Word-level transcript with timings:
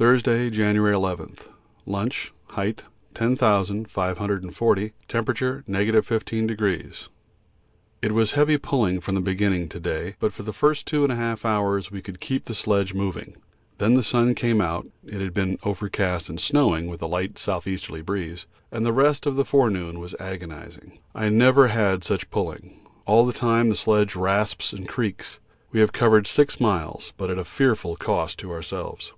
Thursday, 0.00 0.48
January 0.48 0.94
11. 0.94 1.34
Lunch. 1.84 2.32
Height 2.50 2.84
10,540. 3.14 4.88
T. 4.90 4.92
15° 5.18 6.86
8'. 6.86 7.08
It 8.00 8.12
was 8.14 8.30
heavy 8.30 8.56
pulling 8.58 9.00
from 9.00 9.16
the 9.16 9.20
beginning 9.20 9.68
to 9.68 9.80
day, 9.80 10.14
but 10.20 10.32
for 10.32 10.44
the 10.44 10.52
first 10.52 10.86
two 10.86 11.02
and 11.02 11.12
a 11.12 11.16
half 11.16 11.44
hours 11.44 11.90
we 11.90 12.00
could 12.00 12.20
keep 12.20 12.44
the 12.44 12.54
sledge 12.54 12.94
moving; 12.94 13.38
then 13.78 13.94
the 13.94 14.04
sun 14.04 14.36
came 14.36 14.60
out 14.60 14.86
(it 15.04 15.20
had 15.20 15.34
been 15.34 15.58
overcast 15.64 16.28
and 16.28 16.38
snowing 16.40 16.86
with 16.86 17.02
light 17.02 17.36
south 17.36 17.66
easterly 17.66 18.00
breeze) 18.00 18.46
and 18.70 18.86
the 18.86 18.92
rest 18.92 19.26
of 19.26 19.34
the 19.34 19.44
forenoon 19.44 19.98
was 19.98 20.14
agonising. 20.20 20.96
I 21.12 21.28
never 21.28 21.66
had 21.66 22.04
such 22.04 22.30
pulling; 22.30 22.78
all 23.04 23.26
the 23.26 23.32
time 23.32 23.68
the 23.68 23.74
sledge 23.74 24.14
rasps 24.14 24.72
and 24.72 24.88
creaks. 24.88 25.40
We 25.72 25.80
have 25.80 25.90
covered 25.90 26.28
6 26.28 26.60
miles, 26.60 27.12
but 27.16 27.30
at 27.32 27.46
fearful 27.48 27.96
cost 27.96 28.38
to 28.38 28.52
ourselves. 28.52 29.12